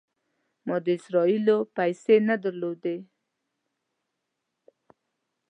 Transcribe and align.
ما 0.67 0.75
د 0.85 0.87
اسرائیلو 0.97 1.57
پیسې 1.75 2.15
نه 2.27 2.35
درلودې. 2.43 2.97